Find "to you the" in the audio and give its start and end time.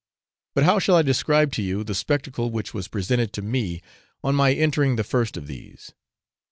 1.51-1.93